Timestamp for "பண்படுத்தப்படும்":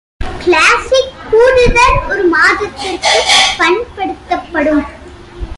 3.57-4.83